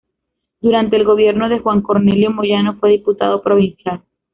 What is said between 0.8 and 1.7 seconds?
el gobierno de